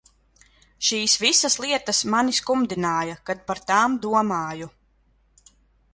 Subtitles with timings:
[0.87, 4.71] Šīs visas lietas mani skumdināja, kad par tām domāju.